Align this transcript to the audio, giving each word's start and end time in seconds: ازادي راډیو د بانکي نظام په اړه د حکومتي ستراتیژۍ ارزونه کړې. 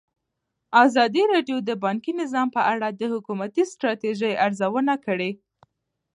ازادي 0.83 1.23
راډیو 1.33 1.57
د 1.69 1.71
بانکي 1.83 2.11
نظام 2.21 2.47
په 2.55 2.61
اړه 2.73 2.87
د 2.91 3.01
حکومتي 3.13 3.63
ستراتیژۍ 3.73 4.33
ارزونه 4.45 4.93
کړې. 5.05 5.31